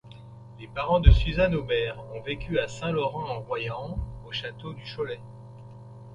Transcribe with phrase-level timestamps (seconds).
[0.59, 5.19] Les parents de Suzanne Aubert ont vécu à Saint-Laurent-en-Royans, au château du Cholet.